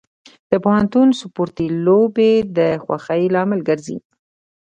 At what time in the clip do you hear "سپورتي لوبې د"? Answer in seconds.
1.19-2.59